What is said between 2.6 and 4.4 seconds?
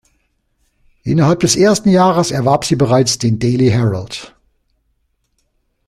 sie bereits den "Daily Herald".